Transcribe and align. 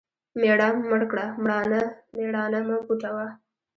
مېړه 0.39 0.67
مړ 0.89 1.01
کړه 1.11 1.25
مېړانه 2.17 2.59
مه 2.67 2.75
پوټوه. 2.85 3.27